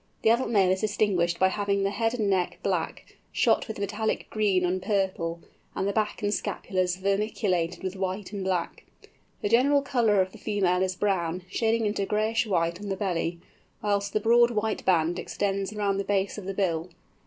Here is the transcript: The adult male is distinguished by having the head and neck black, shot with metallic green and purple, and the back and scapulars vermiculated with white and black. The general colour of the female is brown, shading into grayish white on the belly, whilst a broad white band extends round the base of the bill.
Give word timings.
The 0.23 0.31
adult 0.31 0.49
male 0.49 0.71
is 0.71 0.81
distinguished 0.81 1.37
by 1.37 1.49
having 1.49 1.83
the 1.83 1.91
head 1.91 2.15
and 2.15 2.27
neck 2.27 2.57
black, 2.63 3.17
shot 3.31 3.67
with 3.67 3.77
metallic 3.77 4.27
green 4.31 4.65
and 4.65 4.81
purple, 4.81 5.41
and 5.75 5.87
the 5.87 5.93
back 5.93 6.23
and 6.23 6.33
scapulars 6.33 6.95
vermiculated 6.97 7.83
with 7.83 7.95
white 7.95 8.33
and 8.33 8.43
black. 8.43 8.83
The 9.43 9.49
general 9.49 9.83
colour 9.83 10.19
of 10.19 10.31
the 10.31 10.39
female 10.39 10.81
is 10.81 10.95
brown, 10.95 11.43
shading 11.51 11.85
into 11.85 12.07
grayish 12.07 12.47
white 12.47 12.81
on 12.81 12.89
the 12.89 12.97
belly, 12.97 13.41
whilst 13.83 14.15
a 14.15 14.19
broad 14.19 14.49
white 14.49 14.83
band 14.85 15.19
extends 15.19 15.71
round 15.71 15.99
the 15.99 16.03
base 16.03 16.35
of 16.39 16.45
the 16.45 16.55
bill. 16.55 16.89